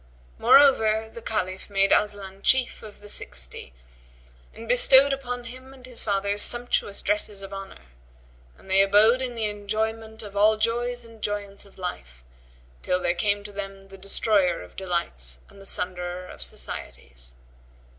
[0.39, 3.71] Moreover, the Caliph made Aslan Chief of the Sixty
[4.51, 7.83] and bestowed upon him and his father sumptuous dresses of honour;
[8.57, 12.23] and they abode in the enjoyment of all joys and joyance of life,
[12.81, 17.35] till there came to them the Destroyer of delights and the Sunderer of societies.